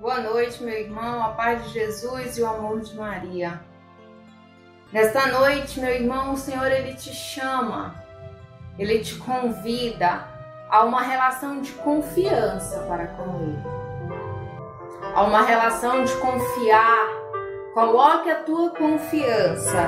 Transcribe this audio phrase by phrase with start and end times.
[0.00, 3.60] Boa noite, meu irmão, a paz de Jesus e o amor de Maria.
[4.90, 7.94] Nesta noite, meu irmão, o Senhor ele te chama,
[8.78, 10.26] ele te convida
[10.70, 13.62] a uma relação de confiança para com ele.
[15.14, 17.06] A uma relação de confiar.
[17.74, 19.86] Coloque a tua confiança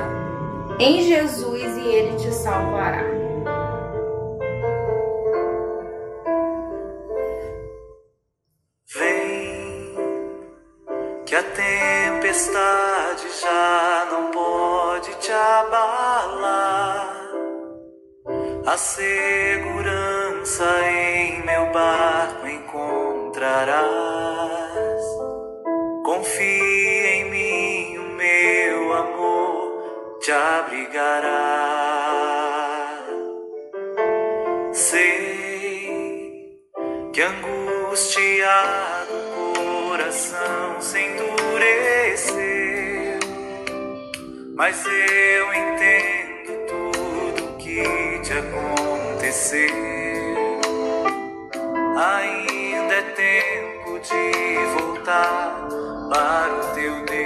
[0.77, 3.22] em Jesus e ele te salvará.
[11.33, 17.09] Que a tempestade já não pode te abalar.
[18.67, 23.81] A segurança em meu barco encontrarás.
[26.05, 31.31] Confia em mim, o meu amor te abrigará.
[34.71, 36.59] Sei
[37.11, 39.02] que angustiado
[40.03, 42.35] coração se endureceu,
[44.53, 49.69] mas eu entendo tudo que te aconteceu.
[51.95, 54.31] Ainda é tempo de
[54.77, 55.69] voltar
[56.09, 57.23] para o teu Deus.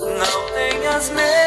[0.00, 1.41] Não tenhas medo,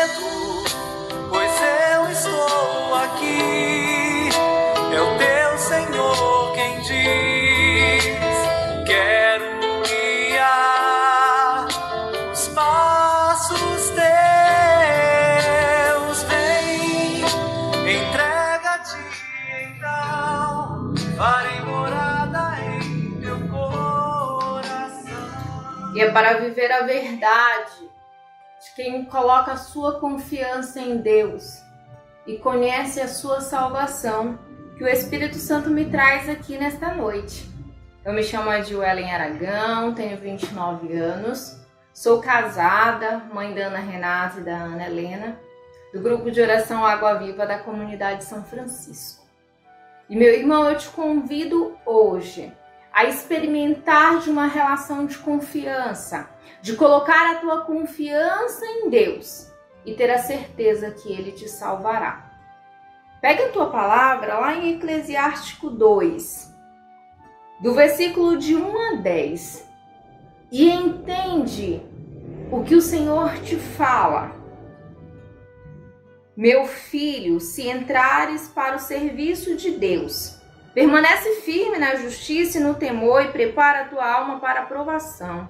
[26.16, 27.92] para viver a verdade
[28.62, 31.62] de quem coloca a sua confiança em Deus
[32.26, 34.40] e conhece a sua salvação
[34.78, 37.52] que o Espírito Santo me traz aqui nesta noite.
[38.06, 41.60] Eu me chamo Adilelen Aragão, tenho 29 anos,
[41.94, 45.38] sou casada, mãe da Ana Renata e da Ana Helena,
[45.94, 49.26] do grupo de oração Água Viva da comunidade São Francisco.
[50.10, 52.54] E meu irmão, eu te convido hoje
[52.96, 56.30] a experimentar de uma relação de confiança,
[56.62, 59.52] de colocar a tua confiança em Deus
[59.86, 62.32] e ter a certeza que Ele te salvará.
[63.20, 66.56] Pega a tua palavra lá em Eclesiástico 2,
[67.60, 69.70] do versículo de 1 a 10,
[70.50, 71.82] e entende
[72.50, 74.32] o que o Senhor te fala.
[76.38, 80.35] Meu filho, se entrares para o serviço de Deus,
[80.76, 85.50] permanece firme na justiça e no temor e prepara a tua alma para a provação.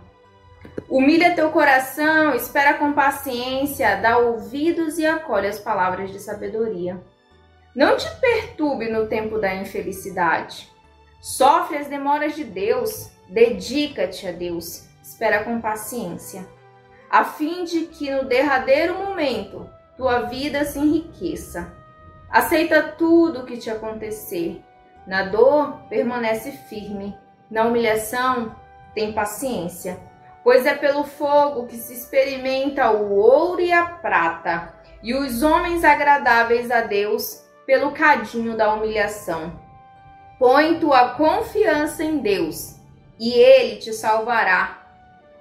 [0.88, 7.02] Humilha teu coração, espera com paciência, dá ouvidos e acolhe as palavras de sabedoria.
[7.76, 10.72] Não te perturbe no tempo da infelicidade.
[11.20, 16.48] Sofre as demoras de Deus, dedica-te a Deus, espera com paciência,
[17.10, 21.74] a fim de que no derradeiro momento tua vida se enriqueça.
[22.30, 24.62] Aceita tudo o que te acontecer.
[25.06, 27.18] Na dor, permanece firme.
[27.50, 28.56] Na humilhação,
[28.94, 30.00] tem paciência.
[30.44, 35.84] Pois é pelo fogo que se experimenta o ouro e a prata, e os homens
[35.84, 39.60] agradáveis a Deus pelo cadinho da humilhação.
[40.38, 42.76] Põe tua confiança em Deus
[43.20, 44.84] e Ele te salvará.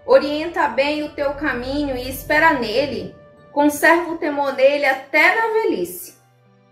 [0.07, 3.15] Orienta bem o teu caminho e espera nele.
[3.53, 6.15] Conserva o temor dele até na velhice.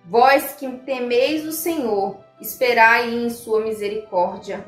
[0.05, 4.65] Vós que temeis o Senhor, esperai em sua misericórdia.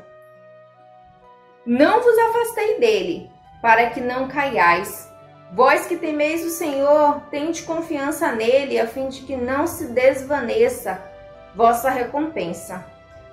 [1.65, 3.29] Não vos afastei dele,
[3.61, 5.11] para que não caiais.
[5.51, 11.01] Vós que temeis o Senhor, tende confiança nele, a fim de que não se desvaneça
[11.55, 12.85] vossa recompensa.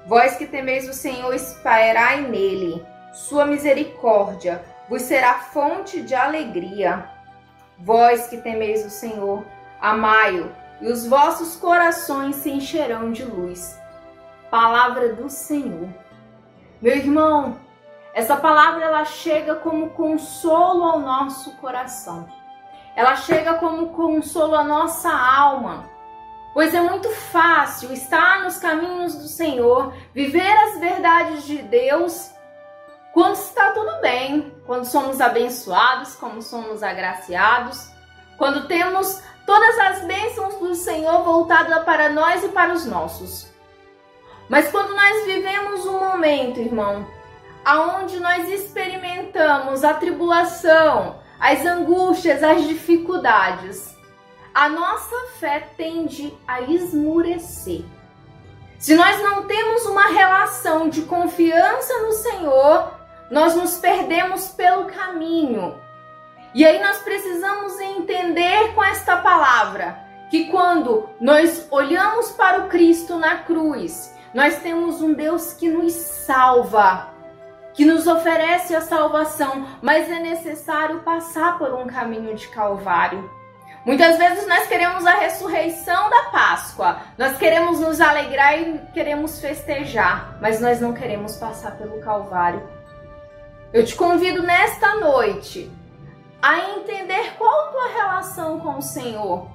[0.06, 2.84] Vós que temeis o Senhor, esperai nele.
[3.12, 7.04] Sua misericórdia vos será fonte de alegria.
[7.78, 9.44] Vós que temeis o Senhor,
[9.80, 13.81] amai-o, e os vossos corações se encherão de luz.
[14.52, 15.88] Palavra do Senhor.
[16.82, 17.56] Meu irmão,
[18.12, 22.28] essa palavra ela chega como consolo ao nosso coração.
[22.94, 25.88] Ela chega como consolo à nossa alma.
[26.52, 32.30] Pois é muito fácil estar nos caminhos do Senhor, viver as verdades de Deus
[33.14, 37.90] quando está tudo bem, quando somos abençoados, quando somos agraciados,
[38.36, 43.50] quando temos todas as bênçãos do Senhor voltadas para nós e para os nossos.
[44.52, 47.06] Mas quando nós vivemos um momento, irmão,
[47.64, 53.96] aonde nós experimentamos a tribulação, as angústias, as dificuldades,
[54.52, 57.82] a nossa fé tende a esmurecer.
[58.78, 62.92] Se nós não temos uma relação de confiança no Senhor,
[63.30, 65.80] nós nos perdemos pelo caminho.
[66.54, 69.98] E aí nós precisamos entender com esta palavra
[70.30, 75.92] que quando nós olhamos para o Cristo na cruz, nós temos um Deus que nos
[75.92, 77.08] salva,
[77.74, 83.30] que nos oferece a salvação, mas é necessário passar por um caminho de Calvário.
[83.84, 90.38] Muitas vezes nós queremos a ressurreição da Páscoa, nós queremos nos alegrar e queremos festejar,
[90.40, 92.62] mas nós não queremos passar pelo Calvário.
[93.72, 95.70] Eu te convido nesta noite
[96.40, 99.48] a entender qual a tua relação com o Senhor.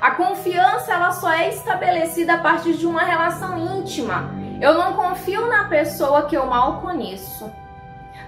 [0.00, 4.30] A confiança ela só é estabelecida a partir de uma relação íntima.
[4.60, 7.50] Eu não confio na pessoa que eu mal conheço.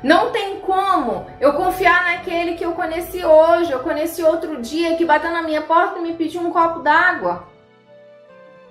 [0.02, 5.04] Não tem como eu confiar naquele que eu conheci hoje, eu conheci outro dia, que
[5.04, 7.46] bateu na minha porta e me pediu um copo d'água.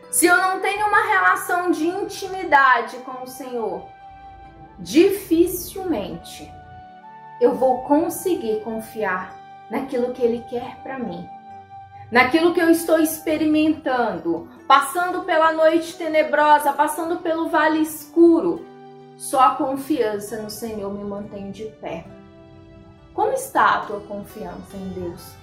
[0.10, 3.84] Se eu não tenho uma relação de intimidade com o Senhor,
[4.80, 6.52] dificilmente
[7.40, 9.36] eu vou conseguir confiar
[9.70, 11.30] naquilo que Ele quer para mim,
[12.12, 18.70] naquilo que eu estou experimentando, passando pela noite tenebrosa, passando pelo vale escuro
[19.20, 22.06] só a confiança no Senhor me mantém de pé.
[23.14, 25.34] Como está a tua confiança em Deus?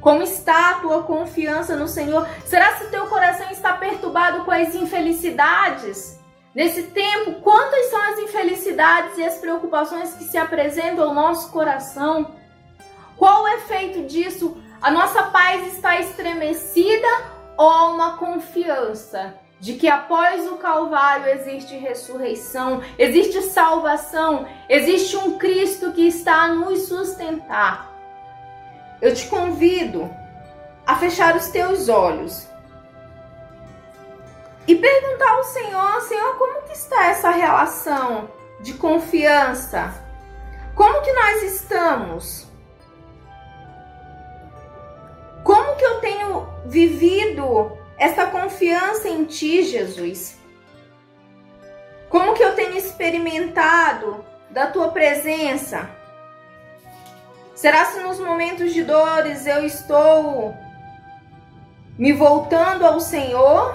[0.00, 2.26] Como está a tua confiança no Senhor?
[2.46, 6.18] Será que teu coração está perturbado com as infelicidades?
[6.54, 12.34] Nesse tempo, quantas são as infelicidades e as preocupações que se apresentam ao nosso coração?
[13.18, 14.56] Qual o efeito disso?
[14.82, 17.06] A nossa paz está estremecida
[17.56, 25.92] ou uma confiança de que após o Calvário existe ressurreição, existe salvação, existe um Cristo
[25.92, 27.92] que está a nos sustentar.
[29.00, 30.10] Eu te convido
[30.84, 32.48] a fechar os teus olhos
[34.66, 38.28] e perguntar ao Senhor, Senhor, como que está essa relação
[38.60, 39.94] de confiança?
[40.74, 42.51] Como que nós estamos?
[45.72, 50.38] Como que eu tenho vivido essa confiança em Ti, Jesus?
[52.10, 55.88] Como que eu tenho experimentado da Tua presença?
[57.54, 60.54] Será se nos momentos de dores eu estou
[61.98, 63.74] me voltando ao Senhor?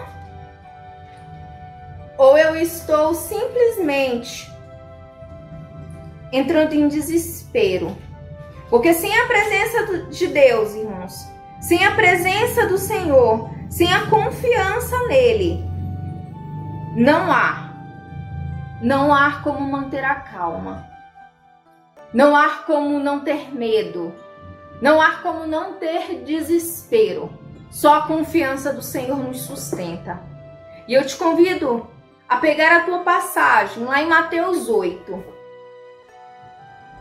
[2.16, 4.52] Ou eu estou simplesmente
[6.32, 7.98] entrando em desespero?
[8.70, 14.98] Porque sem a presença de Deus, irmãos, sem a presença do Senhor, sem a confiança
[15.08, 15.68] nele,
[16.96, 17.74] não há.
[18.82, 20.88] Não há como manter a calma.
[22.14, 24.14] Não há como não ter medo.
[24.82, 27.30] Não há como não ter desespero.
[27.70, 30.20] Só a confiança do Senhor nos sustenta.
[30.88, 31.88] E eu te convido
[32.28, 35.24] a pegar a tua passagem lá em Mateus 8.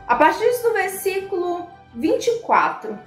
[0.06, 2.98] A partir do versículo 24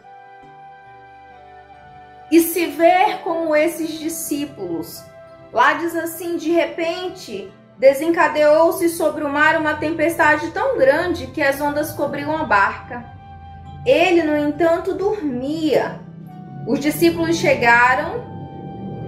[2.32, 5.04] e se ver como esses discípulos.
[5.52, 11.60] Lá diz assim: de repente desencadeou-se sobre o mar uma tempestade tão grande que as
[11.62, 13.06] ondas cobriam a barca.
[13.86, 16.02] Ele, no entanto, dormia.
[16.68, 18.28] Os discípulos chegaram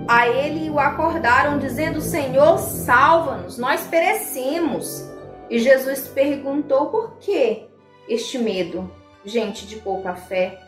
[0.08, 5.06] a ele e o acordaram, dizendo: Senhor, salva-nos, nós perecemos.
[5.50, 7.68] E Jesus perguntou: por que
[8.08, 8.90] este medo,
[9.26, 10.60] gente de pouca fé?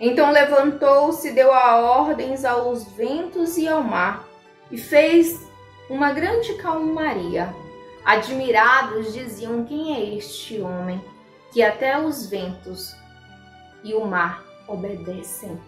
[0.00, 4.24] Então levantou-se, deu a ordens aos ventos e ao mar,
[4.70, 5.40] e fez
[5.88, 7.54] uma grande calmaria.
[8.04, 11.02] Admirados diziam: Quem é este homem
[11.52, 12.94] que até os ventos
[13.82, 15.58] e o mar obedecem?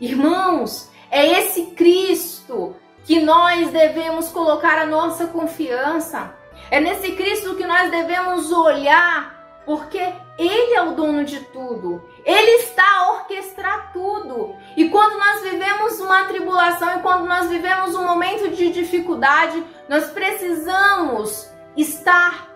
[0.00, 2.74] Irmãos, é esse Cristo
[3.04, 6.34] que nós devemos colocar a nossa confiança.
[6.70, 12.02] É nesse Cristo que nós devemos olhar, porque Ele é o dono de tudo.
[12.24, 14.54] Ele está a orquestrar tudo.
[14.76, 20.10] E quando nós vivemos uma tribulação e quando nós vivemos um momento de dificuldade, nós
[20.10, 22.48] precisamos estar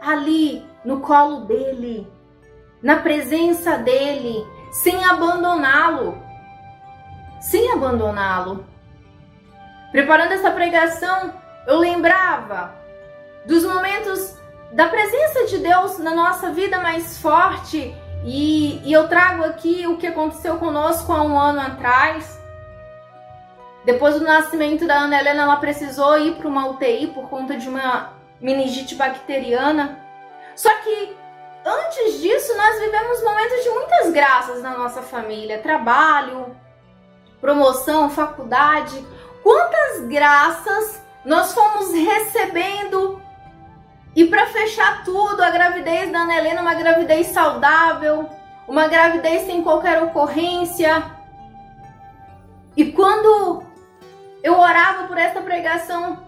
[0.00, 2.10] ali no colo dele,
[2.82, 6.18] na presença dele, sem abandoná-lo.
[7.40, 8.66] Sem abandoná-lo.
[9.92, 11.32] Preparando essa pregação,
[11.66, 12.74] eu lembrava
[13.46, 14.39] dos momentos
[14.72, 19.96] da presença de Deus na nossa vida mais forte e, e eu trago aqui o
[19.96, 22.38] que aconteceu conosco há um ano atrás.
[23.84, 27.68] Depois do nascimento da Ana Helena, ela precisou ir para uma UTI por conta de
[27.68, 29.98] uma meningite bacteriana.
[30.54, 31.16] Só que
[31.64, 36.54] antes disso, nós vivemos momentos de muitas graças na nossa família: trabalho,
[37.40, 39.04] promoção, faculdade.
[39.42, 43.20] Quantas graças nós fomos recebendo
[44.14, 48.28] e para fechar tudo, a gravidez da Ana Helena, uma gravidez saudável,
[48.66, 51.04] uma gravidez sem qualquer ocorrência.
[52.76, 53.62] E quando
[54.42, 56.18] eu orava por essa pregação,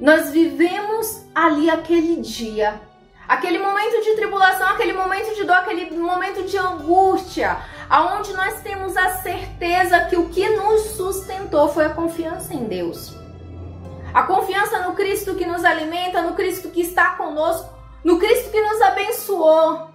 [0.00, 2.80] nós vivemos ali aquele dia,
[3.26, 7.58] aquele momento de tribulação, aquele momento de dor, aquele momento de angústia,
[7.90, 13.27] aonde nós temos a certeza que o que nos sustentou foi a confiança em Deus.
[14.18, 17.72] A confiança no Cristo que nos alimenta, no Cristo que está conosco,
[18.02, 19.90] no Cristo que nos abençoou.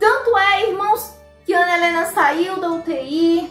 [0.00, 1.14] Tanto é, irmãos,
[1.46, 3.48] que Ana Helena saiu da UTI,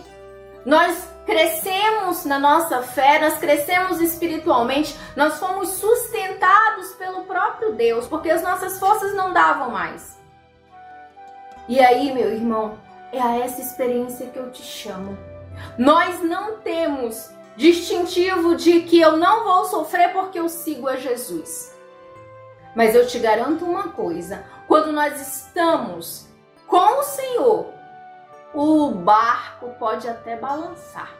[0.65, 8.29] nós crescemos na nossa fé, nós crescemos espiritualmente, nós fomos sustentados pelo próprio Deus, porque
[8.29, 10.19] as nossas forças não davam mais.
[11.69, 12.77] E aí, meu irmão,
[13.13, 15.17] é a essa experiência que eu te chamo.
[15.77, 21.77] Nós não temos distintivo de que eu não vou sofrer porque eu sigo a Jesus.
[22.73, 26.29] Mas eu te garanto uma coisa: quando nós estamos
[26.65, 27.73] com o Senhor,
[28.53, 31.11] o barco pode até balançar,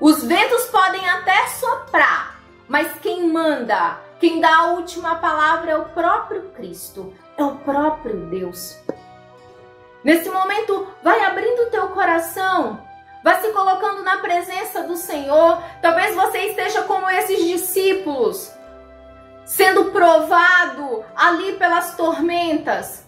[0.00, 5.90] os ventos podem até soprar, mas quem manda, quem dá a última palavra é o
[5.90, 8.76] próprio Cristo, é o próprio Deus.
[10.02, 12.85] Nesse momento, vai abrindo o teu coração
[13.26, 15.60] Vá se colocando na presença do Senhor.
[15.82, 18.52] Talvez você esteja como esses discípulos,
[19.44, 23.04] sendo provado ali pelas tormentas.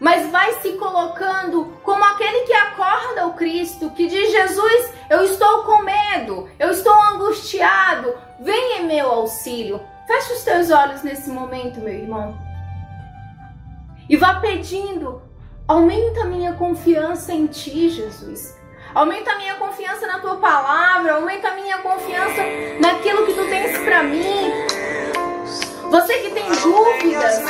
[0.00, 5.62] Mas vai se colocando como aquele que acorda o Cristo, que diz: Jesus, eu estou
[5.62, 9.80] com medo, eu estou angustiado, vem em meu auxílio.
[10.04, 12.36] Feche os teus olhos nesse momento, meu irmão.
[14.08, 15.22] E vá pedindo:
[15.68, 18.58] aumenta minha confiança em Ti, Jesus.
[18.94, 22.42] Aumenta a minha confiança na tua palavra, aumenta a minha confiança
[22.80, 24.52] naquilo que tu tens para mim.
[25.90, 27.40] Você que tem dúvidas,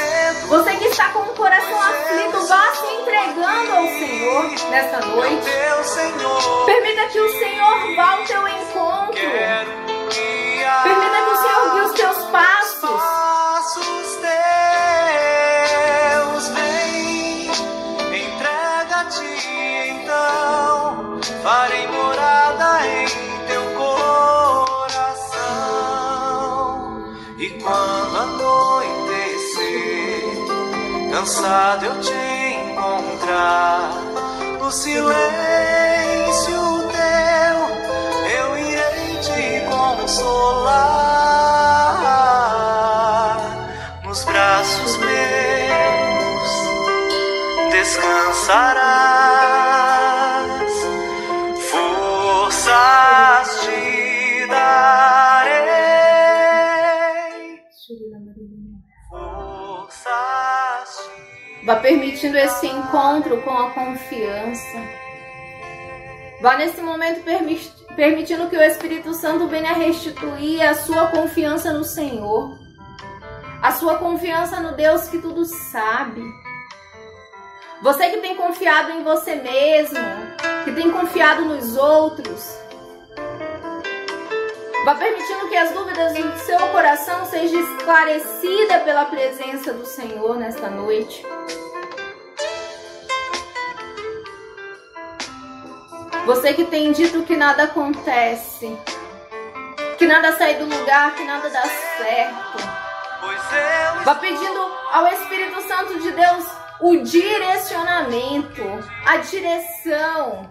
[0.48, 5.50] você que está com o coração aflito, vá se entregando ao Senhor nesta noite.
[6.66, 9.20] Permita que o Senhor vá ao teu encontro.
[10.82, 10.99] Permita
[31.20, 33.90] cansado eu te encontrar,
[34.58, 35.18] no silêncio
[36.88, 37.58] teu
[38.38, 40.80] eu irei te consolar.
[44.02, 46.50] Nos braços meus
[47.70, 49.39] descansarás.
[61.70, 64.76] Vá permitindo esse encontro com a confiança.
[66.40, 67.22] Vá nesse momento
[67.94, 72.58] permitindo que o Espírito Santo venha restituir a sua confiança no Senhor,
[73.62, 76.20] a sua confiança no Deus que tudo sabe.
[77.82, 80.00] Você que tem confiado em você mesmo,
[80.64, 82.58] que tem confiado nos outros,
[84.82, 90.70] Vá permitindo que as dúvidas do seu coração sejam esclarecidas pela presença do Senhor nesta
[90.70, 91.22] noite.
[96.30, 98.78] Você que tem dito que nada acontece,
[99.98, 102.58] que nada sai do lugar, que nada dá certo.
[104.04, 104.60] Vá pedindo
[104.92, 106.46] ao Espírito Santo de Deus
[106.82, 108.62] o direcionamento,
[109.04, 110.48] a direção.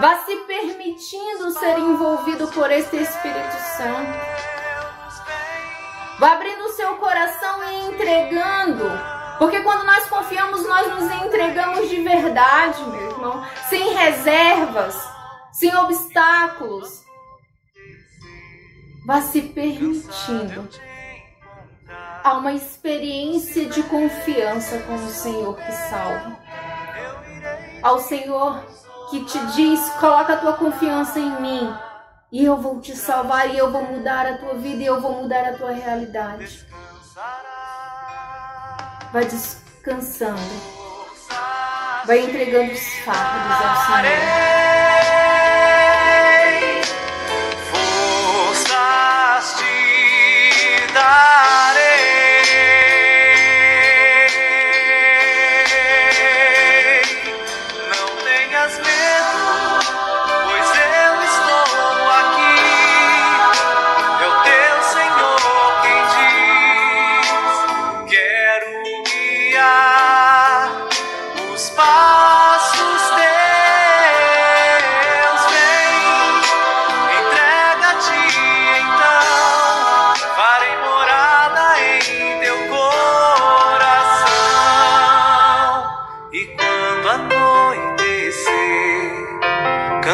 [0.00, 4.18] Vá se permitindo ser envolvido por este Espírito Santo.
[6.18, 9.19] Vá abrindo o seu coração e entregando.
[9.40, 13.42] Porque quando nós confiamos, nós nos entregamos de verdade, meu irmão.
[13.70, 14.94] Sem reservas,
[15.50, 17.02] sem obstáculos.
[19.06, 20.68] Vá se permitindo.
[22.22, 26.36] Há uma experiência de confiança com o Senhor que salva.
[27.82, 28.62] Ao Senhor
[29.08, 31.74] que te diz: coloca a tua confiança em mim
[32.30, 35.22] e eu vou te salvar e eu vou mudar a tua vida e eu vou
[35.22, 36.68] mudar a tua realidade.
[39.12, 40.40] Vai descansando,
[42.06, 44.59] vai entregando os fardos ao Senhor.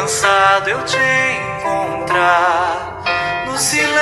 [0.07, 3.03] cansado eu te encontrar
[3.45, 3.93] no silêncio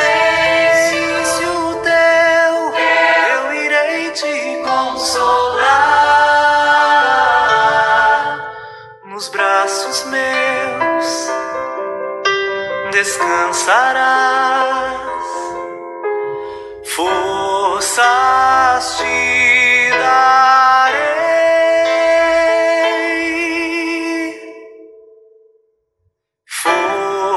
[1.82, 2.76] teu,
[3.34, 5.66] eu irei te consolar
[9.06, 11.32] nos braços meus
[12.92, 14.25] descansarás.